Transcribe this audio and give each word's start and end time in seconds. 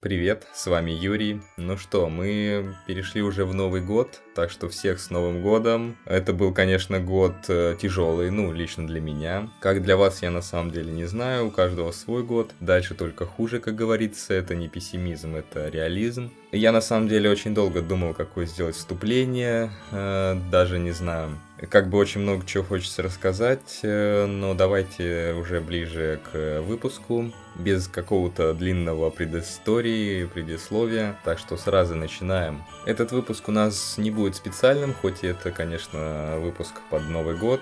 Привет, 0.00 0.46
с 0.54 0.68
вами 0.68 0.92
Юрий. 0.92 1.40
Ну 1.56 1.76
что, 1.76 2.08
мы 2.08 2.76
перешли 2.86 3.20
уже 3.20 3.44
в 3.44 3.52
Новый 3.52 3.80
год, 3.80 4.20
так 4.36 4.48
что 4.48 4.68
всех 4.68 5.00
с 5.00 5.10
Новым 5.10 5.42
годом. 5.42 5.96
Это 6.04 6.32
был, 6.32 6.54
конечно, 6.54 7.00
год 7.00 7.34
э, 7.48 7.74
тяжелый, 7.82 8.30
ну, 8.30 8.52
лично 8.52 8.86
для 8.86 9.00
меня. 9.00 9.50
Как 9.58 9.82
для 9.82 9.96
вас, 9.96 10.22
я 10.22 10.30
на 10.30 10.40
самом 10.40 10.70
деле 10.70 10.92
не 10.92 11.06
знаю, 11.06 11.48
у 11.48 11.50
каждого 11.50 11.90
свой 11.90 12.22
год. 12.22 12.52
Дальше 12.60 12.94
только 12.94 13.26
хуже, 13.26 13.58
как 13.58 13.74
говорится, 13.74 14.34
это 14.34 14.54
не 14.54 14.68
пессимизм, 14.68 15.34
это 15.34 15.68
реализм. 15.68 16.30
Я 16.52 16.70
на 16.70 16.80
самом 16.80 17.08
деле 17.08 17.28
очень 17.28 17.52
долго 17.52 17.82
думал, 17.82 18.14
какое 18.14 18.46
сделать 18.46 18.76
вступление, 18.76 19.72
э, 19.90 20.40
даже 20.52 20.78
не 20.78 20.92
знаю. 20.92 21.36
Как 21.70 21.88
бы 21.88 21.98
очень 21.98 22.20
много 22.20 22.46
чего 22.46 22.62
хочется 22.62 23.02
рассказать, 23.02 23.80
э, 23.82 24.26
но 24.26 24.54
давайте 24.54 25.34
уже 25.34 25.60
ближе 25.60 26.20
к 26.30 26.60
выпуску, 26.60 27.32
без 27.56 27.88
какого-то 27.88 28.54
длинного 28.54 29.10
предыстории, 29.10 30.24
предисловия, 30.26 31.16
так 31.24 31.40
что 31.40 31.56
сразу 31.56 31.96
начинаем. 31.96 32.62
Этот 32.86 33.10
выпуск 33.10 33.48
у 33.48 33.52
нас 33.52 33.98
не 33.98 34.12
будет 34.12 34.36
специальным, 34.36 34.94
хоть 34.94 35.24
это, 35.24 35.50
конечно, 35.50 36.36
выпуск 36.38 36.74
под 36.90 37.08
Новый 37.08 37.36
год, 37.36 37.60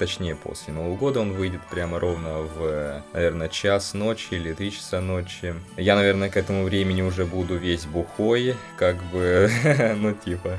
точнее 0.00 0.34
после 0.34 0.72
Нового 0.72 0.96
года 0.96 1.20
он 1.20 1.32
выйдет 1.32 1.60
прямо 1.70 2.00
ровно 2.00 2.40
в, 2.40 3.02
наверное, 3.12 3.48
час 3.48 3.94
ночи 3.94 4.34
или 4.34 4.52
три 4.52 4.72
часа 4.72 5.00
ночи. 5.00 5.54
Я, 5.76 5.94
наверное, 5.94 6.30
к 6.30 6.36
этому 6.36 6.64
времени 6.64 7.02
уже 7.02 7.24
буду 7.24 7.56
весь 7.56 7.86
бухой, 7.86 8.56
как 8.76 8.96
бы, 9.04 9.48
ну 9.96 10.12
типа... 10.12 10.58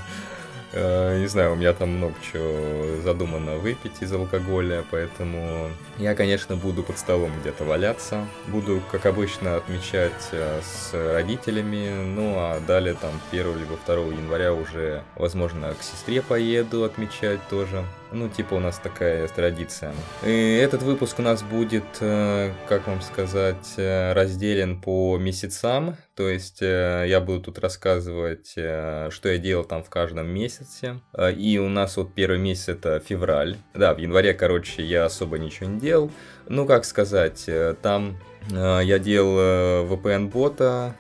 Э, 0.74 1.18
не 1.20 1.28
знаю, 1.28 1.54
у 1.54 1.56
меня 1.56 1.74
там 1.74 1.90
много 1.90 2.16
чего 2.22 3.02
задумано 3.02 3.56
выпить 3.56 4.02
из 4.02 4.12
алкоголя, 4.12 4.84
поэтому 4.92 5.70
я, 5.98 6.14
конечно, 6.14 6.56
буду 6.56 6.84
под 6.84 6.98
столом 6.98 7.32
где-то 7.40 7.64
валяться. 7.64 8.26
Буду, 8.48 8.82
как 8.92 9.06
обычно, 9.06 9.56
отмечать 9.56 10.30
э, 10.32 10.60
с 10.62 10.94
родителями, 10.94 12.04
ну 12.04 12.36
а 12.38 12.60
далее 12.60 12.96
там 12.96 13.12
1 13.32 13.60
либо 13.60 13.78
2 13.86 13.96
января 14.14 14.54
уже, 14.54 15.04
возможно, 15.16 15.74
к 15.74 15.84
сестре 15.84 16.22
поеду 16.22 16.84
отмечать 16.84 17.40
тоже. 17.50 17.86
Ну, 18.12 18.30
типа 18.30 18.56
у 18.56 18.60
нас 18.60 18.80
такая 18.80 19.28
традиция. 19.28 19.94
И 20.26 20.60
этот 20.64 20.82
выпуск 20.82 21.20
у 21.20 21.22
нас 21.22 21.44
будет, 21.44 21.84
э, 22.00 22.52
как 22.70 22.88
вам 22.88 23.02
сказать, 23.02 23.74
э, 23.78 24.14
разделен 24.14 24.82
по 24.82 25.18
месяцам. 25.18 25.98
То 26.16 26.30
есть 26.30 26.62
э, 26.62 27.06
я 27.08 27.20
буду 27.20 27.42
тут 27.42 27.60
рассказывать, 27.60 28.52
что 28.52 29.30
я 29.30 29.38
делал 29.38 29.66
там 29.66 29.84
в 29.84 29.90
каждом 29.90 30.28
месяце. 30.28 31.02
И 31.36 31.60
у 31.60 31.70
нас 31.70 31.98
вот 31.98 32.14
первый 32.14 32.40
месяц 32.40 32.70
это 32.70 33.00
февраль. 33.00 33.58
Да, 33.74 33.94
в 33.94 33.98
январе, 33.98 34.34
короче, 34.34 34.84
я 34.84 35.06
особо 35.06 35.38
ничего 35.38 35.70
не 35.70 35.80
делал. 35.80 36.10
Ну, 36.48 36.66
как 36.66 36.86
сказать, 36.86 37.50
там 37.82 38.18
я 38.50 39.00
делал 39.00 39.88
VPN-бота, 39.88 40.96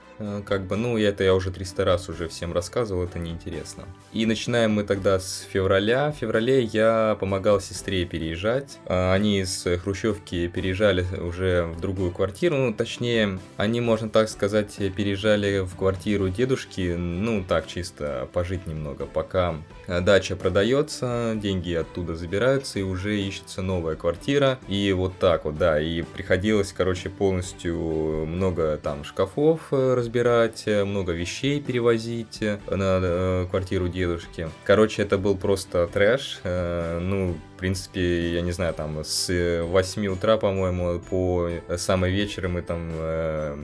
как 0.46 0.66
бы, 0.66 0.76
ну, 0.76 0.98
это 0.98 1.24
я 1.24 1.36
уже 1.36 1.52
300 1.52 1.86
раз 1.86 2.10
уже 2.10 2.28
всем 2.28 2.54
рассказывал, 2.54 3.04
это 3.04 3.20
неинтересно. 3.20 3.84
И 4.14 4.26
начинаем 4.26 4.72
мы 4.72 4.84
тогда 4.84 5.20
с 5.20 5.46
февраля. 5.52 6.12
В 6.12 6.16
феврале 6.16 6.64
я 6.64 7.18
помогал 7.20 7.62
сестре 7.62 8.06
переезжать. 8.06 8.80
Э, 8.86 9.12
они 9.14 9.42
из 9.42 9.66
Хрущевки 9.84 10.48
переезжали 10.48 11.06
уже 11.20 11.64
в 11.64 11.80
другую 11.80 12.12
квартиру, 12.12 12.56
ну, 12.58 12.74
точнее, 12.74 13.40
они, 13.58 13.82
можно 13.82 14.10
так 14.10 14.30
сказать, 14.30 14.76
переезжали 14.96 15.60
в 15.60 15.76
квартиру 15.76 16.30
дедушки, 16.30 16.96
ну, 16.96 17.44
так, 17.48 17.68
чисто 17.68 18.28
пожить 18.34 18.68
немного, 18.68 19.06
пока 19.06 19.56
дача 19.88 20.36
продается, 20.36 21.34
деньги 21.36 21.74
оттуда 21.74 22.16
забираются, 22.16 22.80
и 22.80 22.82
уже 22.82 23.20
ищется 23.20 23.62
новая 23.62 23.96
квартира. 23.96 24.60
И 24.68 24.92
вот 24.94 25.18
так 25.20 25.46
вот, 25.46 25.58
да, 25.58 25.80
и 25.80 26.02
приходилось, 26.02 26.74
короче, 26.74 27.10
полностью 27.10 27.78
много 28.28 28.78
там 28.78 29.04
шкафов 29.04 29.62
э, 29.72 29.94
разбирать, 30.08 30.64
э, 30.66 30.86
много 30.86 31.12
вещей 31.12 31.62
перевозить 31.62 32.42
э, 32.42 32.60
на 32.70 33.00
э, 33.02 33.48
квартиру 33.50 33.90
дедушки. 33.90 34.50
Короче, 34.64 35.02
это 35.02 35.18
был 35.18 35.36
просто 35.36 35.88
трэш. 35.88 36.40
Ну, 36.44 37.36
в 37.58 37.60
принципе, 37.60 38.34
я 38.34 38.42
не 38.42 38.52
знаю, 38.52 38.72
там 38.76 39.04
с 39.04 39.64
8 39.64 40.08
утра, 40.10 40.38
по-моему, 40.38 41.00
по 41.00 41.50
самый 41.76 42.12
вечер 42.12 42.48
мы 42.50 42.62
там 42.62 42.92
э, 42.94 43.58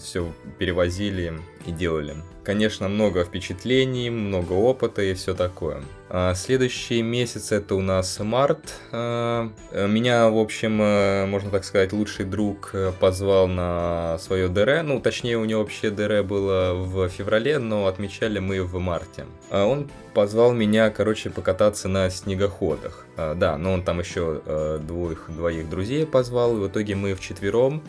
все 0.00 0.32
перевозили 0.58 1.32
и 1.64 1.70
делали. 1.70 2.16
Конечно, 2.42 2.88
много 2.88 3.24
впечатлений, 3.24 4.10
много 4.10 4.52
опыта 4.52 5.00
и 5.02 5.14
все 5.14 5.32
такое. 5.32 5.80
А 6.08 6.34
следующий 6.34 7.02
месяц 7.02 7.52
это 7.52 7.76
у 7.76 7.80
нас 7.80 8.18
март. 8.18 8.74
А, 8.90 9.48
меня, 9.72 10.28
в 10.28 10.38
общем, 10.38 10.82
э, 10.82 11.26
можно 11.26 11.50
так 11.50 11.64
сказать, 11.64 11.92
лучший 11.92 12.24
друг 12.24 12.70
э, 12.72 12.90
позвал 12.98 13.46
на 13.46 14.18
свое 14.18 14.48
ДР. 14.48 14.82
Ну, 14.82 15.00
точнее, 15.00 15.38
у 15.38 15.44
него 15.44 15.60
вообще 15.60 15.90
ДР 15.90 16.24
было 16.24 16.74
в 16.74 17.08
феврале, 17.10 17.58
но 17.58 17.86
отмечали 17.86 18.40
мы 18.40 18.62
в 18.64 18.76
марте. 18.80 19.26
А 19.50 19.66
он 19.66 19.88
позвал 20.16 20.54
меня, 20.54 20.88
короче, 20.88 21.28
покататься 21.28 21.88
на 21.88 22.08
снегоходах. 22.08 23.04
Да, 23.16 23.58
но 23.58 23.74
он 23.74 23.82
там 23.82 24.00
еще 24.00 24.40
э, 24.46 24.80
двоих, 24.82 25.26
двоих 25.28 25.68
друзей 25.68 26.06
позвал. 26.06 26.56
И 26.56 26.60
в 26.60 26.68
итоге 26.68 26.94
мы 26.94 27.14
вчетвером 27.14 27.82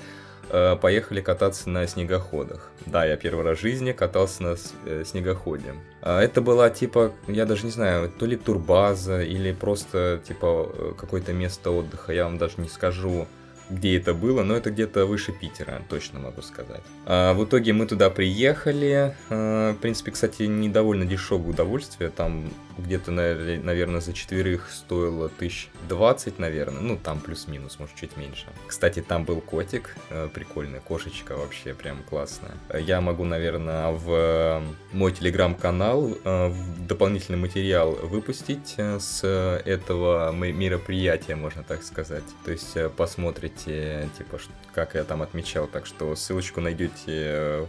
Э, 0.49 0.77
поехали 0.77 1.19
кататься 1.19 1.69
на 1.69 1.85
снегоходах. 1.87 2.71
Да, 2.85 3.05
я 3.05 3.17
первый 3.17 3.43
раз 3.43 3.57
в 3.57 3.61
жизни 3.61 3.91
катался 3.91 4.43
на 4.43 4.55
э, 4.85 5.03
снегоходе. 5.05 5.73
А 6.01 6.21
это 6.21 6.41
была 6.41 6.69
типа, 6.69 7.11
я 7.27 7.45
даже 7.45 7.65
не 7.65 7.71
знаю, 7.71 8.09
то 8.09 8.25
ли 8.25 8.37
турбаза 8.37 9.21
или 9.21 9.51
просто 9.51 10.21
типа 10.25 10.71
э, 10.73 10.93
какое-то 10.97 11.33
место 11.33 11.71
отдыха, 11.71 12.13
я 12.13 12.23
вам 12.23 12.37
даже 12.37 12.53
не 12.57 12.69
скажу 12.69 13.27
где 13.69 13.97
это 13.97 14.13
было, 14.13 14.43
но 14.43 14.55
это 14.55 14.71
где-то 14.71 15.05
выше 15.05 15.31
Питера, 15.31 15.81
точно 15.89 16.19
могу 16.19 16.41
сказать. 16.41 16.81
А, 17.05 17.33
в 17.33 17.43
итоге 17.43 17.73
мы 17.73 17.85
туда 17.85 18.09
приехали. 18.09 19.15
А, 19.29 19.73
в 19.73 19.77
принципе, 19.77 20.11
кстати, 20.11 20.43
не 20.43 20.69
довольно 20.69 21.05
дешевое 21.05 21.49
удовольствие. 21.49 22.09
Там 22.09 22.49
где-то, 22.77 23.11
наверное, 23.11 24.01
за 24.01 24.13
четверых 24.13 24.71
стоило 24.71 25.29
тысяч 25.29 25.69
двадцать, 25.89 26.39
наверное. 26.39 26.81
Ну, 26.81 26.97
там 26.97 27.19
плюс-минус, 27.19 27.79
может, 27.79 27.95
чуть 27.95 28.17
меньше. 28.17 28.45
Кстати, 28.67 29.01
там 29.01 29.25
был 29.25 29.41
котик, 29.41 29.95
э, 30.09 30.29
прикольная 30.33 30.79
кошечка 30.79 31.35
вообще, 31.35 31.73
прям 31.73 32.03
классная. 32.03 32.53
Я 32.73 33.01
могу, 33.01 33.23
наверное, 33.25 33.91
в 33.91 34.61
мой 34.93 35.11
телеграм-канал 35.11 36.17
э, 36.23 36.53
дополнительный 36.87 37.39
материал 37.39 37.93
выпустить 37.93 38.75
э, 38.77 38.99
с 38.99 39.25
этого 39.65 40.31
мероприятия, 40.31 41.35
можно 41.35 41.63
так 41.63 41.83
сказать. 41.83 42.23
То 42.45 42.51
есть 42.51 42.77
посмотрите, 42.95 43.56
типа, 43.65 44.39
как 44.73 44.95
я 44.95 45.03
там 45.03 45.21
отмечал. 45.21 45.67
Так 45.67 45.85
что 45.85 46.15
ссылочку 46.15 46.61
найдете 46.61 47.67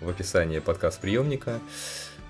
в 0.00 0.08
описании 0.08 0.58
подкаст-приемника. 0.58 1.60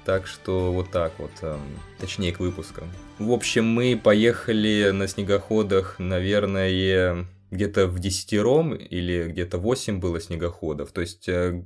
Так 0.05 0.27
что 0.27 0.73
вот 0.73 0.91
так 0.91 1.13
вот, 1.19 1.31
эм, 1.43 1.61
точнее 1.99 2.33
к 2.33 2.41
выпускам. 2.41 2.91
В 3.19 3.33
общем, 3.33 3.67
мы 3.67 4.01
поехали 4.03 4.91
на 4.93 5.07
снегоходах, 5.07 5.99
наверное, 5.99 7.27
где-то 7.51 7.87
в 7.87 7.99
десятером 7.99 8.75
или 8.75 9.29
где-то 9.29 9.59
восемь 9.59 9.99
было 9.99 10.21
снегоходов. 10.21 10.93
То 10.93 11.03
есть 11.03 11.29
э, 11.29 11.65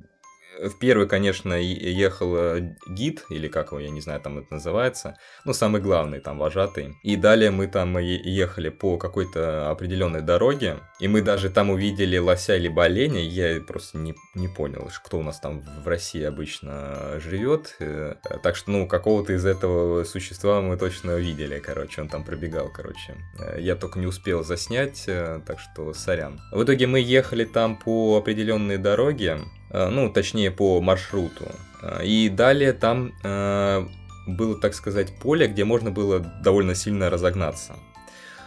в 0.60 0.78
первый, 0.78 1.08
конечно, 1.08 1.54
ехал 1.54 2.36
э, 2.36 2.76
гид, 2.88 3.24
или 3.30 3.48
как 3.48 3.68
его, 3.68 3.80
я 3.80 3.90
не 3.90 4.00
знаю, 4.00 4.20
там 4.20 4.38
это 4.38 4.54
называется, 4.54 5.16
ну, 5.44 5.52
самый 5.52 5.80
главный, 5.80 6.20
там, 6.20 6.38
вожатый. 6.38 6.94
И 7.02 7.16
далее 7.16 7.50
мы 7.50 7.66
там 7.66 7.98
ехали 7.98 8.68
по 8.68 8.96
какой-то 8.96 9.70
определенной 9.70 10.22
дороге, 10.22 10.78
и 11.00 11.08
мы 11.08 11.22
даже 11.22 11.50
там 11.50 11.70
увидели 11.70 12.18
лося 12.18 12.56
либо 12.56 12.84
оленя, 12.84 13.20
я 13.20 13.60
просто 13.60 13.98
не, 13.98 14.14
не 14.34 14.48
понял, 14.48 14.90
кто 15.04 15.18
у 15.18 15.22
нас 15.22 15.40
там 15.40 15.60
в 15.60 15.88
России 15.88 16.22
обычно 16.22 17.20
живет. 17.20 17.76
Э, 17.80 18.16
так 18.42 18.56
что, 18.56 18.70
ну, 18.70 18.86
какого-то 18.86 19.32
из 19.32 19.44
этого 19.46 20.04
существа 20.04 20.60
мы 20.60 20.76
точно 20.76 21.16
видели, 21.16 21.58
короче, 21.58 22.00
он 22.02 22.08
там 22.08 22.24
пробегал, 22.24 22.70
короче. 22.70 23.16
Э, 23.38 23.60
я 23.60 23.76
только 23.76 23.98
не 23.98 24.06
успел 24.06 24.44
заснять, 24.44 25.04
так 25.04 25.58
что 25.58 25.92
сорян. 25.94 26.40
В 26.52 26.62
итоге 26.62 26.86
мы 26.86 27.00
ехали 27.00 27.44
там 27.44 27.76
по 27.76 28.16
определенной 28.16 28.78
дороге, 28.78 29.40
Э, 29.44 29.63
ну, 29.90 30.10
точнее, 30.10 30.50
по 30.50 30.80
маршруту. 30.80 31.46
Э, 31.82 32.04
и 32.04 32.28
далее 32.28 32.72
там 32.72 33.12
э, 33.22 33.86
было, 34.26 34.58
так 34.58 34.74
сказать, 34.74 35.18
поле, 35.18 35.46
где 35.46 35.64
можно 35.64 35.90
было 35.90 36.20
довольно 36.20 36.74
сильно 36.74 37.10
разогнаться. 37.10 37.74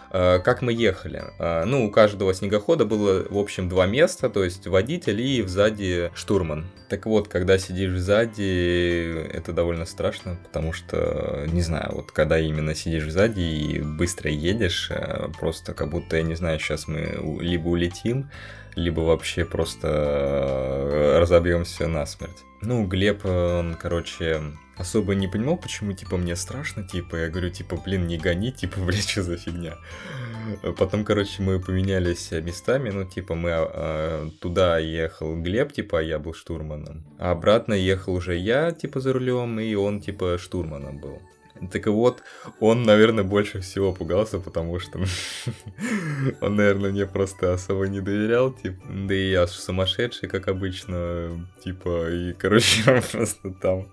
Как 0.10 0.62
мы 0.62 0.72
ехали? 0.72 1.22
Ну, 1.66 1.86
у 1.86 1.92
каждого 1.92 2.34
снегохода 2.34 2.86
было, 2.86 3.26
в 3.30 3.38
общем, 3.38 3.68
два 3.68 3.88
места, 3.88 4.30
то 4.30 4.42
есть 4.42 4.66
водитель 4.66 5.20
и 5.20 5.44
сзади 5.44 6.12
штурман. 6.16 6.66
Так 6.88 7.06
вот, 7.06 7.28
когда 7.28 7.58
сидишь 7.58 7.92
сзади, 7.92 9.28
это 9.34 9.52
довольно 9.52 9.86
страшно, 9.86 10.38
потому 10.46 10.72
что, 10.72 11.46
не 11.52 11.62
знаю, 11.62 11.92
вот 11.94 12.14
когда 12.14 12.40
именно 12.40 12.74
сидишь 12.74 13.12
сзади 13.12 13.42
и 13.42 13.82
быстро 13.82 14.32
едешь, 14.32 14.90
просто 15.38 15.74
как 15.74 15.90
будто, 15.90 16.16
я 16.16 16.24
не 16.24 16.36
знаю, 16.36 16.58
сейчас 16.60 16.88
мы 16.88 17.20
либо 17.42 17.68
улетим, 17.68 18.30
либо 18.78 19.02
вообще 19.02 19.44
просто 19.44 19.88
э, 19.88 21.20
разобьемся 21.20 21.88
насмерть. 21.88 22.44
Ну, 22.62 22.86
Глеб, 22.86 23.26
он, 23.26 23.76
короче, 23.76 24.42
особо 24.78 25.16
не 25.16 25.28
понимал, 25.28 25.58
почему, 25.58 25.94
типа, 25.94 26.18
мне 26.18 26.36
страшно, 26.36 26.88
типа, 26.88 27.16
я 27.16 27.30
говорю, 27.30 27.50
типа, 27.50 27.78
блин, 27.78 28.08
не 28.08 28.18
гони, 28.18 28.52
типа, 28.62 28.80
блядь, 28.80 29.10
что 29.10 29.24
за 29.24 29.38
фигня. 29.38 29.78
Потом, 30.78 31.04
короче, 31.04 31.42
мы 31.42 31.60
поменялись 31.60 32.32
местами, 32.32 32.90
ну, 32.92 33.04
типа, 33.04 33.36
мы 33.36 33.50
э, 33.52 34.30
туда 34.40 34.78
ехал 34.78 35.36
Глеб, 35.36 35.74
типа, 35.74 36.00
а 36.00 36.02
я 36.02 36.20
был 36.20 36.34
штурманом, 36.34 37.04
а 37.20 37.32
обратно 37.32 37.74
ехал 37.74 38.14
уже 38.14 38.38
я, 38.38 38.72
типа, 38.72 39.00
за 39.00 39.14
рулем, 39.14 39.60
и 39.60 39.74
он, 39.76 40.02
типа, 40.02 40.38
штурманом 40.38 41.00
был. 41.00 41.22
Так 41.72 41.88
вот, 41.88 42.24
он, 42.60 42.84
наверное, 42.84 43.24
больше 43.24 43.62
всего 43.62 43.94
пугался, 43.94 44.40
потому 44.40 44.80
что 44.80 45.00
он, 46.42 46.56
наверное, 46.56 46.92
мне 46.92 47.06
просто 47.06 47.54
особо 47.54 47.88
не 47.88 48.02
доверял, 48.02 48.52
типа, 48.52 48.82
да 48.90 49.14
и 49.14 49.32
я 49.32 49.48
сумасшедший, 49.48 50.30
как 50.30 50.48
обычно, 50.48 51.48
типа, 51.64 52.10
и, 52.10 52.34
короче, 52.34 52.84
он 52.92 53.02
просто 53.02 53.52
там 53.52 53.88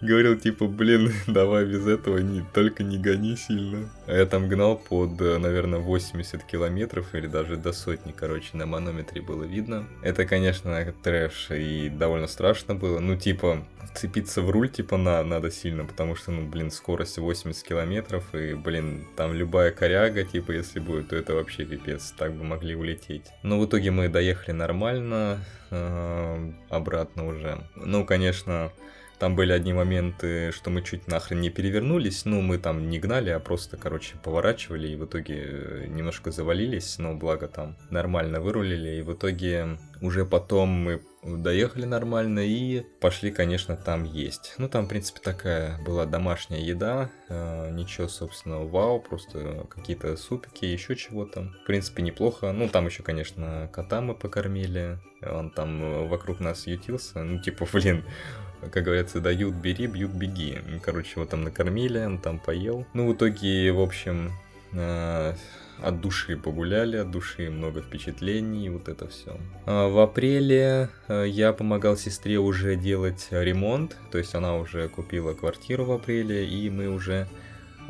Говорил, 0.00 0.36
типа, 0.36 0.66
блин, 0.66 1.12
давай 1.26 1.66
без 1.66 1.86
этого, 1.86 2.18
не, 2.18 2.42
только 2.52 2.82
не 2.82 2.98
гони 2.98 3.36
сильно. 3.36 3.90
А 4.06 4.14
я 4.14 4.26
там 4.26 4.48
гнал 4.48 4.76
под, 4.76 5.20
наверное, 5.20 5.78
80 5.78 6.42
километров 6.44 7.14
или 7.14 7.26
даже 7.26 7.56
до 7.56 7.72
сотни, 7.72 8.12
короче, 8.12 8.56
на 8.56 8.66
манометре 8.66 9.20
было 9.20 9.44
видно. 9.44 9.86
Это, 10.02 10.24
конечно, 10.24 10.94
трэш 11.02 11.50
и 11.50 11.90
довольно 11.90 12.26
страшно 12.26 12.74
было. 12.74 12.98
Ну, 13.00 13.16
типа, 13.16 13.64
цепиться 13.94 14.42
в 14.42 14.50
руль, 14.50 14.68
типа, 14.68 14.96
на, 14.96 15.22
надо 15.22 15.50
сильно, 15.50 15.84
потому 15.84 16.14
что, 16.14 16.30
ну, 16.30 16.46
блин, 16.46 16.70
скорость 16.70 17.18
80 17.18 17.66
километров, 17.66 18.34
и, 18.34 18.54
блин, 18.54 19.06
там 19.16 19.32
любая 19.34 19.70
коряга, 19.70 20.24
типа, 20.24 20.52
если 20.52 20.80
будет, 20.80 21.08
то 21.08 21.16
это 21.16 21.34
вообще 21.34 21.64
пипец, 21.64 22.12
так 22.16 22.34
бы 22.34 22.44
могли 22.44 22.74
улететь. 22.74 23.26
Но 23.42 23.58
в 23.58 23.66
итоге 23.66 23.90
мы 23.90 24.08
доехали 24.08 24.52
нормально, 24.52 25.40
э, 25.70 26.52
обратно 26.70 27.26
уже. 27.26 27.58
Ну, 27.76 28.04
конечно, 28.04 28.72
там 29.18 29.36
были 29.36 29.52
одни 29.52 29.72
моменты, 29.72 30.50
что 30.52 30.70
мы 30.70 30.82
чуть 30.82 31.06
нахрен 31.06 31.40
не 31.40 31.48
перевернулись. 31.48 32.24
Ну, 32.24 32.40
мы 32.40 32.58
там 32.58 32.90
не 32.90 32.98
гнали, 32.98 33.30
а 33.30 33.38
просто, 33.38 33.76
короче, 33.76 34.16
поворачивали 34.22 34.88
и 34.88 34.96
в 34.96 35.04
итоге 35.04 35.44
э, 35.46 35.86
немножко 35.88 36.30
завалились. 36.30 36.98
Но 36.98 37.14
благо 37.14 37.46
там 37.46 37.76
нормально 37.90 38.40
вырулили. 38.40 38.98
И 38.98 39.02
в 39.02 39.12
итоге 39.12 39.78
уже 40.00 40.26
потом 40.26 40.68
мы 40.68 41.00
доехали 41.24 41.84
нормально 41.84 42.40
и 42.40 42.82
пошли, 43.00 43.30
конечно, 43.30 43.76
там 43.76 44.04
есть. 44.04 44.54
Ну, 44.58 44.68
там, 44.68 44.84
в 44.84 44.88
принципе, 44.88 45.20
такая 45.20 45.78
была 45.82 46.04
домашняя 46.06 46.60
еда, 46.60 47.10
э, 47.28 47.70
ничего, 47.70 48.08
собственно, 48.08 48.60
вау, 48.60 49.00
просто 49.00 49.66
какие-то 49.68 50.16
супики, 50.16 50.66
еще 50.66 50.96
чего-то. 50.96 51.52
В 51.62 51.66
принципе, 51.66 52.02
неплохо. 52.02 52.52
Ну, 52.52 52.68
там 52.68 52.86
еще, 52.86 53.02
конечно, 53.02 53.68
кота 53.72 54.00
мы 54.00 54.14
покормили, 54.14 54.98
он 55.22 55.50
там 55.50 56.08
вокруг 56.08 56.40
нас 56.40 56.66
ютился. 56.66 57.22
Ну, 57.22 57.40
типа, 57.40 57.66
блин, 57.72 58.04
как 58.70 58.84
говорится, 58.84 59.20
дают, 59.20 59.54
бери, 59.54 59.86
бьют, 59.86 60.10
беги. 60.12 60.58
Короче, 60.82 61.12
его 61.16 61.24
там 61.26 61.42
накормили, 61.42 61.98
он 62.04 62.18
там 62.18 62.38
поел. 62.38 62.86
Ну, 62.92 63.08
в 63.10 63.14
итоге, 63.14 63.72
в 63.72 63.80
общем, 63.80 64.32
э, 64.72 65.34
от 65.82 66.00
души 66.00 66.36
погуляли, 66.36 66.96
от 66.96 67.10
души 67.10 67.50
много 67.50 67.82
впечатлений, 67.82 68.68
вот 68.68 68.88
это 68.88 69.08
все. 69.08 69.36
А 69.66 69.88
в 69.88 69.98
апреле 69.98 70.88
э, 71.08 71.24
я 71.28 71.52
помогал 71.52 71.96
сестре 71.96 72.38
уже 72.38 72.76
делать 72.76 73.28
ремонт, 73.30 73.96
то 74.10 74.18
есть 74.18 74.34
она 74.34 74.56
уже 74.56 74.88
купила 74.88 75.34
квартиру 75.34 75.84
в 75.84 75.92
апреле, 75.92 76.46
и 76.46 76.70
мы 76.70 76.88
уже 76.88 77.28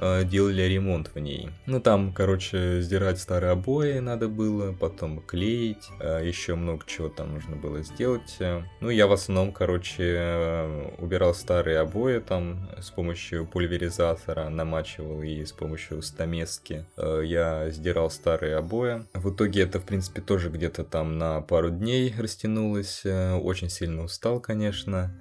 делали 0.00 0.62
ремонт 0.62 1.10
в 1.14 1.18
ней. 1.18 1.50
Ну 1.66 1.80
там, 1.80 2.12
короче, 2.12 2.80
сдирать 2.82 3.18
старые 3.18 3.52
обои 3.52 3.98
надо 3.98 4.28
было, 4.28 4.72
потом 4.72 5.20
клеить, 5.20 5.88
э, 6.00 6.20
еще 6.24 6.54
много 6.54 6.84
чего 6.86 7.08
там 7.08 7.34
нужно 7.34 7.56
было 7.56 7.82
сделать. 7.82 8.38
Ну 8.80 8.90
я 8.90 9.06
в 9.06 9.12
основном, 9.12 9.52
короче, 9.52 10.14
э, 10.16 10.90
убирал 10.98 11.34
старые 11.34 11.78
обои 11.78 12.18
там 12.18 12.68
с 12.80 12.90
помощью 12.90 13.46
пульверизатора, 13.46 14.48
намачивал 14.48 15.22
и 15.22 15.44
с 15.44 15.52
помощью 15.52 16.02
стамески 16.02 16.86
я 16.96 17.70
сдирал 17.70 18.10
старые 18.10 18.56
обои. 18.56 19.04
В 19.14 19.32
итоге 19.32 19.62
это, 19.62 19.80
в 19.80 19.84
принципе, 19.84 20.20
тоже 20.20 20.50
где-то 20.50 20.84
там 20.84 21.18
на 21.18 21.40
пару 21.40 21.70
дней 21.70 22.14
растянулось. 22.18 23.04
Очень 23.04 23.70
сильно 23.70 24.04
устал, 24.04 24.40
конечно. 24.40 25.14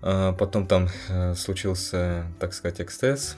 Потом 0.00 0.66
там 0.66 0.88
случился, 1.34 2.26
так 2.38 2.54
сказать, 2.54 2.80
эксцесс 2.80 3.36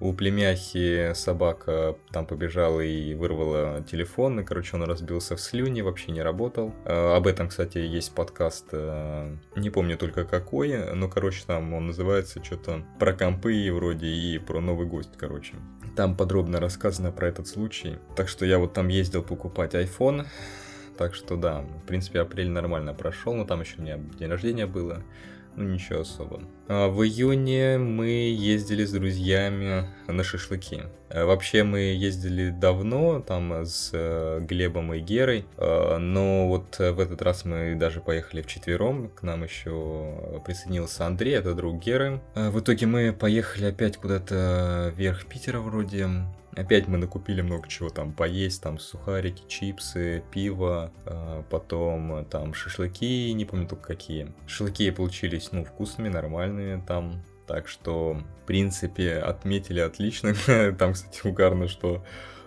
у 0.00 0.12
племяхи 0.12 1.12
собака 1.14 1.96
там 2.10 2.26
побежала 2.26 2.80
и 2.80 3.14
вырвала 3.14 3.82
телефон, 3.82 4.40
и, 4.40 4.44
короче, 4.44 4.76
он 4.76 4.82
разбился 4.84 5.36
в 5.36 5.40
слюне, 5.40 5.82
вообще 5.82 6.12
не 6.12 6.22
работал. 6.22 6.74
А, 6.84 7.16
об 7.16 7.26
этом, 7.26 7.48
кстати, 7.48 7.78
есть 7.78 8.14
подкаст, 8.14 8.66
э, 8.72 9.36
не 9.56 9.70
помню 9.70 9.96
только 9.96 10.24
какой, 10.24 10.94
но, 10.94 11.08
короче, 11.08 11.44
там 11.46 11.72
он 11.74 11.86
называется 11.86 12.42
что-то 12.42 12.84
про 12.98 13.12
компы 13.12 13.70
вроде 13.72 14.08
и 14.08 14.38
про 14.38 14.60
новый 14.60 14.86
гость, 14.86 15.16
короче. 15.16 15.54
Там 15.96 16.16
подробно 16.16 16.58
рассказано 16.58 17.12
про 17.12 17.28
этот 17.28 17.46
случай. 17.46 17.98
Так 18.16 18.28
что 18.28 18.44
я 18.44 18.58
вот 18.58 18.74
там 18.74 18.88
ездил 18.88 19.22
покупать 19.22 19.74
iPhone, 19.74 20.26
так 20.98 21.14
что 21.14 21.36
да, 21.36 21.60
в 21.60 21.86
принципе, 21.86 22.20
апрель 22.20 22.50
нормально 22.50 22.94
прошел, 22.94 23.34
но 23.34 23.44
там 23.44 23.60
еще 23.60 23.76
у 23.78 23.82
меня 23.82 23.98
день 24.18 24.28
рождения 24.28 24.66
было. 24.66 25.02
Ну, 25.56 25.64
ничего 25.64 26.00
особо. 26.00 26.40
А 26.66 26.88
в 26.88 27.04
июне 27.04 27.78
мы 27.78 28.06
ездили 28.06 28.84
с 28.84 28.92
друзьями 28.92 29.88
на 30.08 30.24
шашлыки. 30.24 30.82
А 31.10 31.26
вообще 31.26 31.62
мы 31.62 31.78
ездили 31.78 32.50
давно, 32.50 33.20
там 33.20 33.52
с 33.52 33.90
э, 33.92 34.40
Глебом 34.40 34.94
и 34.94 35.00
Герой, 35.00 35.46
а, 35.56 35.98
но 35.98 36.48
вот 36.48 36.78
в 36.78 36.98
этот 36.98 37.22
раз 37.22 37.44
мы 37.44 37.76
даже 37.76 38.00
поехали 38.00 38.42
вчетвером, 38.42 39.10
к 39.10 39.22
нам 39.22 39.44
еще 39.44 40.42
присоединился 40.44 41.06
Андрей, 41.06 41.36
это 41.36 41.54
друг 41.54 41.78
Геры. 41.78 42.20
В 42.34 42.58
итоге 42.58 42.86
мы 42.86 43.12
поехали 43.12 43.66
опять 43.66 43.96
куда-то 43.96 44.92
вверх 44.96 45.26
Питера 45.26 45.60
вроде, 45.60 46.08
Опять 46.56 46.86
мы 46.86 46.98
накупили 46.98 47.42
много 47.42 47.68
чего 47.68 47.88
там 47.90 48.12
поесть, 48.12 48.62
там 48.62 48.78
сухарики, 48.78 49.42
чипсы, 49.48 50.22
пиво, 50.30 50.92
э, 51.06 51.42
потом 51.50 52.14
э, 52.14 52.24
там 52.24 52.54
шашлыки, 52.54 53.32
не 53.32 53.44
помню 53.44 53.66
только 53.66 53.88
какие. 53.88 54.32
Шашлыки 54.46 54.90
получились, 54.90 55.50
ну, 55.52 55.64
вкусными, 55.64 56.08
нормальные 56.08 56.82
там. 56.86 57.22
Так 57.46 57.68
что, 57.68 58.14
в 58.14 58.46
принципе, 58.46 59.16
отметили 59.16 59.78
отлично. 59.80 60.32
Там, 60.78 60.94
кстати, 60.94 61.26
угарно, 61.26 61.68
что 61.68 62.02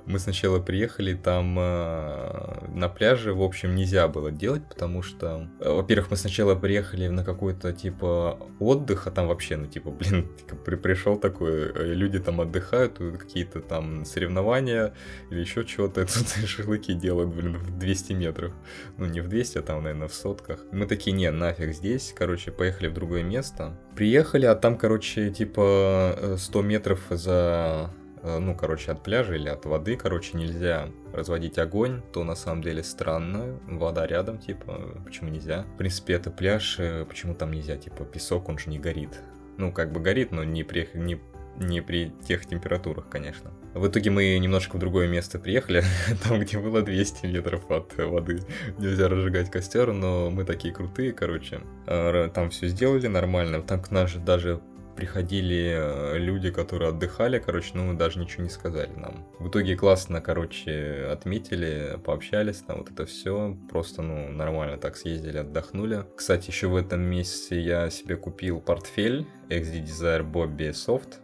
мы 0.08 0.20
сначала 0.20 0.60
приехали, 0.60 1.14
там 1.14 1.58
э, 1.60 2.68
на 2.74 2.88
пляже, 2.88 3.34
в 3.34 3.42
общем, 3.42 3.76
нельзя 3.76 4.08
было 4.08 4.32
делать, 4.32 4.64
потому 4.68 5.04
что, 5.04 5.50
э, 5.60 5.70
во-первых, 5.70 6.12
мы 6.12 6.18
сначала 6.18 6.56
приехали 6.56 7.10
на 7.10 7.26
какой-то, 7.26 7.74
типа, 7.74 8.40
отдых, 8.60 9.08
а 9.08 9.12
там 9.12 9.28
вообще, 9.28 9.58
ну, 9.58 9.68
типа, 9.68 9.92
блин, 10.00 10.30
при 10.66 10.76
пришел 10.76 11.18
такой, 11.18 11.72
э, 11.74 11.94
люди 11.94 12.20
там 12.20 12.40
отдыхают, 12.40 12.98
какие-то 12.98 13.60
там 13.60 14.06
соревнования 14.06 14.94
или 15.30 15.42
еще 15.42 15.66
чего-то, 15.66 16.06
тут 16.06 16.48
шашлыки 16.48 16.94
делают, 16.94 17.36
блин, 17.36 17.58
в 17.58 17.78
200 17.78 18.14
метров. 18.14 18.54
Ну, 18.98 19.06
не 19.06 19.20
в 19.20 19.28
200, 19.28 19.58
а 19.58 19.62
там, 19.62 19.84
наверное, 19.84 20.08
в 20.08 20.14
сотках. 20.14 20.66
Мы 20.72 20.86
такие, 20.86 21.12
не, 21.12 21.30
нафиг 21.32 21.74
здесь, 21.74 22.14
короче, 22.18 22.52
поехали 22.52 22.88
в 22.88 22.94
другое 22.94 23.24
место. 23.24 23.78
Приехали, 23.96 24.46
а 24.46 24.56
там, 24.56 24.78
короче, 24.78 25.32
типа, 25.32 26.36
100 26.38 26.62
метров 26.62 27.02
за 27.10 27.58
Э, 27.68 27.88
ну, 28.24 28.56
короче, 28.56 28.92
от 28.92 29.04
пляжа 29.04 29.36
или 29.36 29.50
от 29.50 29.66
воды, 29.66 29.96
короче, 29.96 30.38
нельзя 30.38 30.90
разводить 31.14 31.58
огонь, 31.58 32.02
то 32.14 32.24
на 32.24 32.36
самом 32.36 32.62
деле 32.62 32.84
странно. 32.84 33.60
Вода 33.68 34.06
рядом, 34.08 34.38
типа, 34.38 35.02
почему 35.06 35.30
нельзя? 35.30 35.64
В 35.74 35.78
принципе, 35.78 36.14
это 36.14 36.32
пляж, 36.32 36.78
э, 36.80 37.06
почему 37.06 37.34
там 37.34 37.52
нельзя? 37.52 37.78
Типа, 37.78 38.06
песок, 38.06 38.50
он 38.50 38.58
же 38.58 38.70
не 38.70 38.80
горит. 38.80 39.22
Ну, 39.58 39.72
как 39.72 39.92
бы 39.92 40.00
горит, 40.00 40.32
но 40.32 40.44
не 40.44 40.64
при, 40.64 40.90
не, 40.94 41.20
не 41.58 41.82
при 41.82 42.12
тех 42.28 42.46
температурах, 42.46 43.10
конечно. 43.10 43.52
В 43.74 43.88
итоге 43.88 44.10
мы 44.10 44.38
немножко 44.40 44.78
в 44.78 44.80
другое 44.80 45.08
место 45.08 45.40
приехали, 45.40 45.84
там, 46.24 46.40
где 46.40 46.58
было 46.58 46.82
200 46.82 47.26
метров 47.28 47.70
от 47.70 47.96
воды. 47.98 48.42
Нельзя 48.78 49.08
разжигать 49.08 49.52
костер, 49.52 49.94
но 49.94 50.30
мы 50.30 50.46
такие 50.46 50.74
крутые, 50.74 51.14
короче. 51.14 51.62
Э, 51.86 52.30
там 52.34 52.50
все 52.50 52.68
сделали 52.68 53.08
нормально. 53.08 53.62
Там 53.62 53.82
к 53.82 54.08
же 54.08 54.20
даже 54.20 54.62
приходили 54.98 55.76
э, 55.78 56.18
люди, 56.18 56.50
которые 56.50 56.90
отдыхали, 56.90 57.40
короче, 57.40 57.72
ну, 57.76 57.94
даже 57.94 58.20
ничего 58.20 58.44
не 58.44 58.50
сказали 58.50 58.92
нам. 58.96 59.26
В 59.40 59.48
итоге 59.50 59.78
классно, 59.78 60.20
короче, 60.20 61.08
отметили, 61.12 62.00
пообщались, 62.04 62.58
там 62.58 62.80
вот 62.80 62.92
это 62.92 63.06
все, 63.06 63.56
просто, 63.70 64.02
ну, 64.02 64.30
нормально 64.30 64.78
так 64.78 64.98
съездили, 64.98 65.38
отдохнули. 65.38 66.06
Кстати, 66.16 66.50
еще 66.50 66.68
в 66.68 66.76
этом 66.76 67.02
месяце 67.02 67.56
я 67.56 67.90
себе 67.92 68.18
купил 68.18 68.60
портфель 68.60 69.28
XD 69.50 69.86
Desire 69.86 70.30
Bobby 70.30 70.72
Soft, 70.72 71.20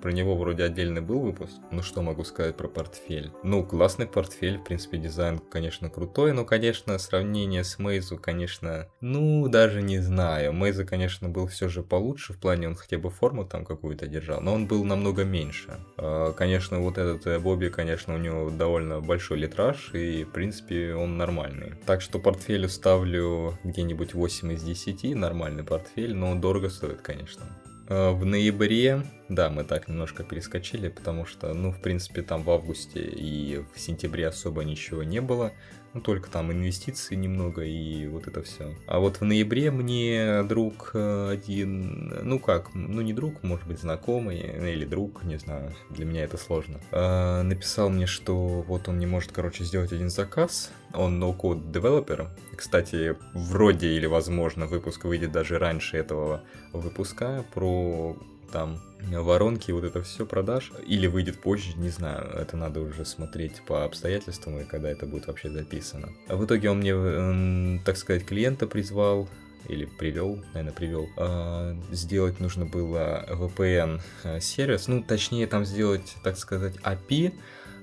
про 0.00 0.12
него 0.12 0.36
вроде 0.36 0.64
отдельный 0.64 1.00
был 1.00 1.20
выпуск. 1.20 1.54
Ну 1.70 1.82
что 1.82 2.02
могу 2.02 2.24
сказать 2.24 2.56
про 2.56 2.68
портфель? 2.68 3.32
Ну, 3.42 3.64
классный 3.64 4.06
портфель, 4.06 4.58
в 4.58 4.64
принципе, 4.64 4.98
дизайн, 4.98 5.38
конечно, 5.38 5.90
крутой, 5.90 6.32
но, 6.32 6.44
конечно, 6.44 6.98
сравнение 6.98 7.64
с 7.64 7.78
Мейзу, 7.78 8.18
конечно, 8.18 8.88
ну, 9.00 9.48
даже 9.48 9.82
не 9.82 9.98
знаю. 9.98 10.52
Мейза, 10.52 10.84
конечно, 10.84 11.28
был 11.28 11.46
все 11.46 11.68
же 11.68 11.82
получше, 11.82 12.32
в 12.32 12.38
плане 12.38 12.68
он 12.68 12.74
хотя 12.74 12.98
бы 12.98 13.10
форму 13.10 13.44
там 13.44 13.64
какую-то 13.64 14.06
держал, 14.06 14.40
но 14.40 14.54
он 14.54 14.66
был 14.66 14.84
намного 14.84 15.24
меньше. 15.24 15.78
Э, 15.96 16.32
конечно, 16.36 16.80
вот 16.80 16.98
этот 16.98 17.26
э, 17.26 17.38
Бобби, 17.38 17.68
конечно, 17.68 18.14
у 18.14 18.18
него 18.18 18.50
довольно 18.50 19.00
большой 19.00 19.38
литраж, 19.38 19.90
и, 19.94 20.24
в 20.24 20.30
принципе, 20.30 20.94
он 20.94 21.16
нормальный. 21.16 21.74
Так 21.86 22.00
что 22.00 22.18
портфелю 22.18 22.68
ставлю 22.68 23.58
где-нибудь 23.64 24.14
8 24.14 24.52
из 24.52 24.62
10, 24.62 25.14
нормальный 25.14 25.64
портфель, 25.64 26.14
но 26.14 26.34
дорого 26.34 26.68
стоит, 26.68 27.00
конечно. 27.02 27.44
Э, 27.88 28.10
в 28.10 28.24
ноябре, 28.24 29.02
да, 29.28 29.48
мы 29.48 29.64
так 29.64 29.88
немножко 29.88 30.24
перескочили, 30.24 30.88
потому 30.88 31.24
что, 31.24 31.54
ну, 31.54 31.70
в 31.70 31.80
принципе, 31.80 32.22
там 32.22 32.42
в 32.42 32.50
августе 32.50 33.00
и 33.00 33.62
в 33.74 33.78
сентябре 33.78 34.26
особо 34.26 34.64
ничего 34.64 35.04
не 35.04 35.20
было. 35.20 35.52
Ну, 35.96 36.02
только 36.02 36.28
там 36.28 36.52
инвестиции 36.52 37.14
немного 37.14 37.64
и 37.64 38.06
вот 38.06 38.26
это 38.26 38.42
все. 38.42 38.74
А 38.86 38.98
вот 38.98 39.16
в 39.16 39.24
ноябре 39.24 39.70
мне 39.70 40.42
друг 40.42 40.90
э, 40.92 41.30
один, 41.32 42.20
ну 42.22 42.38
как, 42.38 42.74
ну 42.74 43.00
не 43.00 43.14
друг, 43.14 43.42
может 43.42 43.66
быть 43.66 43.80
знакомый 43.80 44.40
или 44.40 44.84
друг, 44.84 45.24
не 45.24 45.38
знаю, 45.38 45.72
для 45.88 46.04
меня 46.04 46.24
это 46.24 46.36
сложно, 46.36 46.80
э, 46.90 47.40
написал 47.40 47.88
мне, 47.88 48.04
что 48.04 48.36
вот 48.36 48.88
он 48.88 48.98
не 48.98 49.06
может, 49.06 49.32
короче, 49.32 49.64
сделать 49.64 49.90
один 49.90 50.10
заказ. 50.10 50.70
Он 50.92 51.22
no-code 51.22 51.72
developer. 51.72 52.28
Кстати, 52.54 53.16
вроде 53.32 53.88
или 53.88 54.04
возможно 54.04 54.66
выпуск 54.66 55.04
выйдет 55.04 55.32
даже 55.32 55.58
раньше 55.58 55.96
этого 55.96 56.42
выпуска 56.74 57.42
про 57.54 58.18
там 58.50 58.80
воронки, 59.00 59.70
вот 59.70 59.84
это 59.84 60.02
все 60.02 60.26
продаж, 60.26 60.72
или 60.86 61.06
выйдет 61.06 61.40
позже, 61.40 61.74
не 61.76 61.90
знаю, 61.90 62.28
это 62.34 62.56
надо 62.56 62.80
уже 62.80 63.04
смотреть 63.04 63.62
по 63.66 63.84
обстоятельствам 63.84 64.58
и 64.60 64.64
когда 64.64 64.90
это 64.90 65.06
будет 65.06 65.26
вообще 65.26 65.50
записано. 65.50 66.08
А 66.28 66.36
в 66.36 66.44
итоге 66.44 66.70
он 66.70 66.78
мне, 66.78 67.80
так 67.84 67.96
сказать, 67.96 68.24
клиента 68.24 68.66
призвал, 68.66 69.28
или 69.68 69.84
привел, 69.84 70.42
наверное, 70.54 70.72
привел, 70.72 71.08
а, 71.16 71.76
сделать 71.90 72.40
нужно 72.40 72.66
было 72.66 73.24
VPN 73.28 74.00
э, 74.22 74.40
сервис, 74.40 74.88
ну, 74.88 75.02
точнее, 75.02 75.46
там 75.46 75.64
сделать, 75.64 76.16
так 76.22 76.38
сказать, 76.38 76.74
API, 76.84 77.32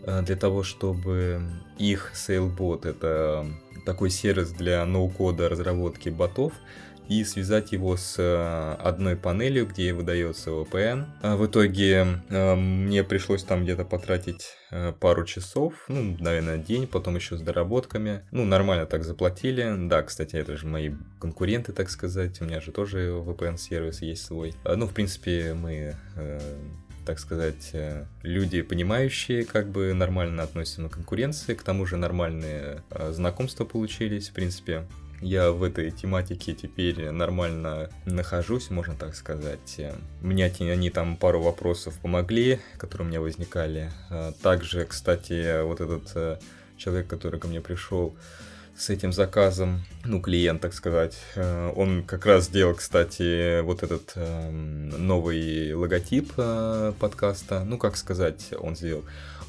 э, 0.04 0.22
для 0.22 0.36
того, 0.36 0.64
чтобы 0.64 1.42
их 1.78 2.14
SailBot, 2.16 2.88
это 2.88 3.46
такой 3.86 4.10
сервис 4.10 4.52
для 4.52 4.86
ноу-кода 4.86 5.50
разработки 5.50 6.10
ботов, 6.10 6.54
и 7.10 7.24
связать 7.24 7.72
его 7.72 7.98
с 7.98 8.16
э, 8.18 8.76
одной 8.80 9.16
панелью, 9.16 9.68
где 9.68 9.94
выдается 9.94 10.52
VPN. 10.52 11.06
А 11.22 11.36
в 11.36 11.46
итоге 11.46 12.22
э, 12.30 12.56
мне 12.56 13.04
пришлось 13.04 13.44
там 13.44 13.64
где-то 13.64 13.84
потратить 13.86 14.56
э, 14.72 14.94
пару 15.00 15.26
часов, 15.26 15.74
ну, 15.88 16.16
наверное, 16.20 16.58
день, 16.58 16.88
потом 16.88 17.16
еще 17.16 17.38
с 17.38 17.42
доработками. 17.42 18.22
Ну, 18.32 18.46
нормально 18.46 18.86
так 18.86 19.04
заплатили. 19.04 19.74
Да, 19.88 20.02
кстати, 20.04 20.36
это 20.36 20.56
же 20.56 20.66
мои 20.66 20.92
конкуренты, 21.20 21.74
так 21.74 21.90
сказать. 21.90 22.42
У 22.42 22.46
меня 22.46 22.62
же 22.62 22.72
тоже 22.72 23.10
VPN-сервис 23.10 24.02
есть 24.02 24.26
свой. 24.26 24.54
Ну, 24.64 24.88
в 24.88 24.94
принципе, 24.94 25.54
мы 25.54 25.96
так 27.06 27.20
сказать, 27.20 27.74
люди, 28.22 28.62
понимающие, 28.62 29.44
как 29.44 29.70
бы 29.70 29.94
нормально 29.94 30.42
относятся 30.42 30.88
к 30.88 30.94
конкуренции, 30.94 31.54
к 31.54 31.62
тому 31.62 31.86
же 31.86 31.98
нормальные 31.98 32.82
знакомства 33.10 33.66
получились, 33.66 34.30
в 34.30 34.34
принципе 34.34 34.88
я 35.24 35.52
в 35.52 35.64
этой 35.64 35.92
тематике 35.92 36.54
теперь 36.54 37.10
нормально 37.10 37.90
нахожусь, 38.06 38.70
можно 38.70 38.96
так 38.96 39.16
сказать. 39.16 39.82
Мне 40.22 40.46
они 40.46 40.90
там 40.90 41.18
пару 41.18 41.42
вопросов 41.42 41.98
помогли, 42.02 42.60
которые 42.78 43.08
у 43.08 43.10
меня 43.10 43.22
возникали. 43.22 43.92
А, 44.10 44.34
также, 44.44 44.86
кстати, 44.86 45.64
вот 45.64 45.82
этот 45.82 46.12
э, 46.16 46.38
человек, 46.78 47.08
который 47.08 47.40
ко 47.40 47.48
мне 47.48 47.62
пришел, 47.62 48.16
с 48.76 48.90
этим 48.90 49.14
заказом, 49.14 49.84
ну, 50.04 50.20
клиент, 50.20 50.62
так 50.62 50.74
сказать. 50.74 51.18
Э, 51.36 51.72
он 51.76 52.04
как 52.04 52.26
раз 52.26 52.46
сделал, 52.46 52.74
кстати, 52.74 53.62
вот 53.62 53.84
этот 53.84 54.14
эм, 54.16 54.90
новый 55.08 55.74
логотип 55.74 56.34
э, 56.38 56.94
подкаста. 57.00 57.64
Ну, 57.64 57.78
как 57.78 57.98
сказать, 57.98 58.50
он 58.60 58.76
сделал. 58.76 59.04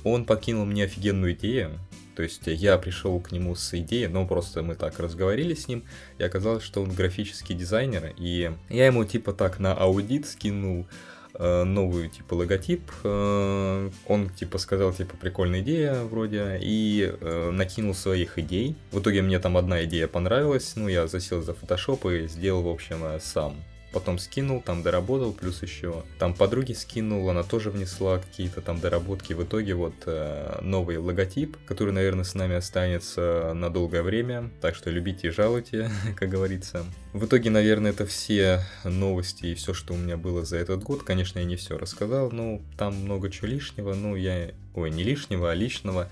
Он 0.05 0.25
покинул 0.25 0.65
мне 0.65 0.85
офигенную 0.85 1.33
идею. 1.33 1.81
То 2.15 2.23
есть 2.23 2.43
я 2.47 2.79
пришел 2.79 3.19
к 3.21 3.33
нему 3.33 3.55
с 3.55 3.75
идеей, 3.75 4.07
но 4.07 4.27
просто 4.27 4.63
мы 4.63 4.77
так 4.77 4.99
разговаривали 5.01 5.55
с 5.55 5.67
ним, 5.67 5.85
и 6.19 6.23
оказалось, 6.23 6.63
что 6.63 6.83
он 6.83 6.93
графический 6.93 7.55
дизайнер, 7.57 8.15
и 8.17 8.53
я 8.69 8.87
ему 8.87 9.05
типа 9.05 9.33
так 9.33 9.59
на 9.59 9.75
аудит 9.75 10.27
скинул 10.27 10.87
э, 11.35 11.65
новую 11.65 12.09
типа 12.09 12.35
логотип. 12.35 12.83
Э, 13.03 13.91
он 14.07 14.29
типа 14.31 14.59
сказал 14.59 14.93
типа 14.93 15.17
прикольная 15.17 15.61
идея 15.61 16.05
вроде 16.05 16.59
и 16.61 17.13
э, 17.21 17.51
накинул 17.51 17.95
своих 17.95 18.39
идей. 18.39 18.77
В 18.93 19.01
итоге 19.01 19.23
мне 19.23 19.41
там 19.41 19.57
одна 19.57 19.85
идея 19.85 20.07
понравилась, 20.07 20.75
ну 20.77 20.87
я 20.87 21.09
засел 21.09 21.43
за 21.43 21.51
Photoshop 21.53 22.17
и 22.17 22.29
сделал 22.29 22.63
в 22.63 22.69
общем 22.69 23.03
сам 23.21 23.57
потом 23.95 24.19
скинул, 24.19 24.61
там 24.61 24.83
доработал, 24.83 25.33
плюс 25.33 25.63
еще 25.63 26.03
там 26.19 26.35
подруги 26.35 26.73
скинул, 26.73 27.31
она 27.31 27.45
тоже 27.45 27.71
внесла 27.71 28.19
какие-то 28.19 28.61
там 28.61 28.81
доработки. 28.81 29.33
В 29.33 29.45
итоге 29.45 29.75
вот 29.75 29.95
э, 30.07 30.59
новый 30.63 30.99
логотип, 30.99 31.57
который, 31.65 31.93
наверное, 31.93 32.25
с 32.25 32.35
нами 32.35 32.57
останется 32.57 33.53
на 33.55 33.71
долгое 33.71 34.03
время, 34.03 34.51
так 34.61 34.75
что 34.75 34.91
любите 34.91 35.29
и 35.29 35.31
жалуйте, 35.31 35.91
как 36.17 36.29
говорится. 36.29 36.85
В 37.13 37.27
итоге, 37.27 37.51
наверное, 37.51 37.93
это 37.93 38.05
все 38.05 38.61
новости 38.83 39.47
и 39.47 39.55
все, 39.55 39.73
что 39.73 39.95
у 39.95 39.97
меня 39.97 40.17
было 40.17 40.45
за 40.45 40.57
этот 40.57 40.83
год. 40.83 41.05
Конечно, 41.05 41.39
я 41.39 41.45
не 41.45 41.55
все 41.55 41.79
рассказал, 41.79 42.33
но 42.33 42.61
там 42.77 42.97
много 42.97 43.31
чего 43.31 43.47
лишнего, 43.47 43.95
ну 43.95 44.17
я... 44.17 44.51
Ой, 44.75 44.91
не 44.91 45.05
лишнего, 45.05 45.53
а 45.53 45.55
личного. 45.55 46.11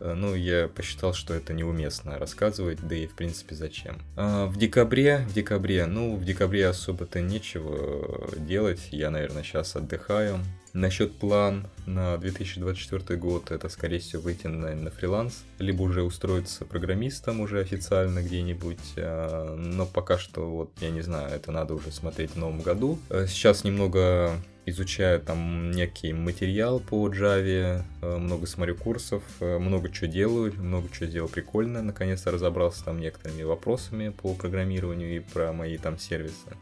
Э, 0.00 0.14
ну, 0.14 0.34
я 0.34 0.68
посчитал, 0.68 1.14
что 1.14 1.34
это 1.34 1.52
неуместно 1.52 2.18
рассказывать, 2.18 2.78
да 2.86 2.94
и 2.94 3.06
в 3.06 3.14
принципе 3.14 3.54
зачем. 3.54 4.00
А 4.16 4.46
в 4.46 4.56
декабре, 4.56 5.26
в 5.28 5.34
декабре, 5.34 5.86
ну, 5.86 6.16
в 6.16 6.24
декабре 6.24 6.66
особо-то 6.66 7.20
нечего 7.20 8.30
делать, 8.38 8.88
я, 8.90 9.10
наверное, 9.10 9.42
сейчас 9.42 9.76
отдыхаю. 9.76 10.40
Насчет 10.72 11.16
план 11.16 11.66
на 11.86 12.16
2024 12.16 13.18
год, 13.18 13.50
это, 13.50 13.68
скорее 13.68 13.98
всего, 13.98 14.22
выйти 14.22 14.46
на, 14.46 14.72
на 14.76 14.90
фриланс, 14.90 15.42
либо 15.58 15.82
уже 15.82 16.04
устроиться 16.04 16.64
программистом 16.64 17.40
уже 17.40 17.58
официально 17.58 18.22
где-нибудь, 18.22 18.78
а, 18.96 19.56
но 19.56 19.84
пока 19.84 20.16
что, 20.16 20.48
вот, 20.48 20.70
я 20.80 20.90
не 20.90 21.00
знаю, 21.00 21.34
это 21.34 21.50
надо 21.50 21.74
уже 21.74 21.90
смотреть 21.90 22.32
в 22.32 22.36
новом 22.36 22.60
году. 22.60 23.00
Э, 23.08 23.26
сейчас 23.26 23.64
немного 23.64 24.36
изучаю 24.66 25.20
там 25.20 25.70
некий 25.70 26.12
материал 26.12 26.80
по 26.80 27.08
Java, 27.08 27.82
э, 28.02 28.16
много 28.16 28.46
смотрю 28.46 28.76
курсов, 28.76 29.22
э, 29.40 29.58
много 29.58 29.90
чего 29.90 30.06
делаю, 30.06 30.54
много 30.56 30.88
чего 30.92 31.06
делал 31.06 31.28
прикольно, 31.28 31.82
наконец-то 31.82 32.30
разобрался 32.30 32.84
там 32.84 33.00
некоторыми 33.00 33.42
вопросами 33.42 34.10
по 34.10 34.34
программированию 34.34 35.16
и 35.16 35.20
про 35.20 35.52
мои 35.52 35.76
там 35.78 35.98
сервисы. 35.98 36.56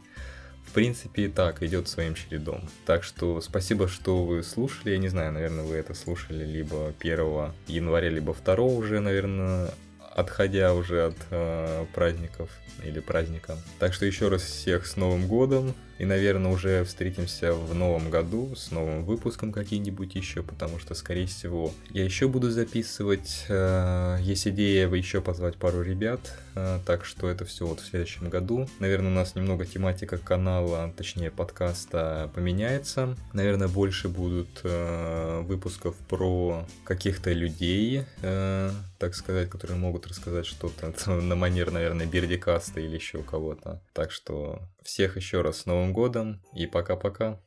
В 0.65 0.71
принципе, 0.71 1.23
и 1.23 1.27
так 1.27 1.63
идет 1.63 1.87
своим 1.87 2.13
чередом. 2.13 2.69
Так 2.85 3.03
что 3.03 3.41
спасибо, 3.41 3.87
что 3.87 4.23
вы 4.23 4.43
слушали. 4.43 4.91
Я 4.91 4.99
не 4.99 5.07
знаю, 5.07 5.31
наверное, 5.33 5.63
вы 5.63 5.75
это 5.75 5.95
слушали 5.95 6.45
либо 6.45 6.93
1 6.99 7.53
января, 7.67 8.09
либо 8.09 8.35
2 8.35 8.55
уже, 8.63 8.99
наверное, 8.99 9.71
отходя 10.15 10.75
уже 10.75 11.07
от 11.07 11.17
э, 11.31 11.85
праздников 11.95 12.51
или 12.83 12.99
праздника. 12.99 13.57
Так 13.79 13.93
что 13.93 14.05
еще 14.05 14.27
раз 14.27 14.43
всех 14.43 14.85
с 14.85 14.95
Новым 14.95 15.27
годом. 15.27 15.73
И, 15.99 16.05
наверное, 16.05 16.51
уже 16.51 16.85
встретимся 16.85 17.53
в 17.53 17.75
новом 17.75 18.09
году 18.09 18.55
с 18.55 18.71
новым 18.71 19.03
выпуском 19.03 19.51
каким-нибудь 19.51 20.15
еще, 20.15 20.41
потому 20.41 20.79
что, 20.79 20.95
скорее 20.95 21.27
всего, 21.27 21.73
я 21.89 22.05
еще 22.05 22.29
буду 22.29 22.49
записывать. 22.51 23.45
Э, 23.49 24.17
есть 24.21 24.47
идея 24.47 24.87
еще 24.87 25.19
позвать 25.19 25.57
пару 25.57 25.81
ребят, 25.81 26.21
э, 26.55 26.79
так 26.85 27.03
что 27.03 27.27
это 27.27 27.43
все 27.43 27.67
вот 27.67 27.81
в 27.81 27.85
следующем 27.85 28.29
году. 28.29 28.69
Наверное, 28.79 29.11
у 29.11 29.13
нас 29.15 29.35
немного 29.35 29.65
тематика 29.65 30.17
канала, 30.17 30.93
точнее 30.95 31.31
подкаста 31.31 32.31
поменяется. 32.33 33.17
Наверное, 33.33 33.67
больше 33.67 34.07
будут 34.07 34.61
э, 34.63 35.41
выпусков 35.41 35.97
про 36.07 36.65
каких-то 36.85 37.33
людей, 37.33 38.05
так 38.21 39.15
сказать, 39.15 39.49
которые 39.49 39.77
могут 39.77 40.07
рассказать 40.07 40.45
что-то 40.45 40.93
на 41.11 41.35
манер, 41.35 41.71
наверное, 41.71 42.05
Бердикаста 42.05 42.79
или 42.79 42.95
еще 42.95 43.17
у 43.17 43.23
кого-то. 43.23 43.81
Так 43.93 44.11
что 44.11 44.61
всех 44.83 45.17
еще 45.17 45.41
раз 45.41 45.61
с 45.61 45.65
Новым 45.89 45.93
годом 45.93 46.41
и 46.53 46.67
пока-пока. 46.67 47.41